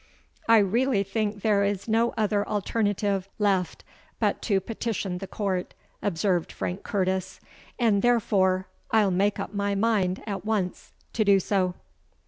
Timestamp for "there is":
1.43-1.87